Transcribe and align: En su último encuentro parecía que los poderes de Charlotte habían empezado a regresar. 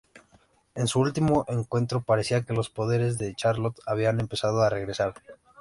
En 0.73 0.87
su 0.87 0.99
último 0.99 1.45
encuentro 1.47 2.01
parecía 2.01 2.41
que 2.41 2.53
los 2.53 2.71
poderes 2.71 3.19
de 3.19 3.35
Charlotte 3.35 3.79
habían 3.85 4.19
empezado 4.19 4.61
a 4.63 4.69
regresar. 4.71 5.13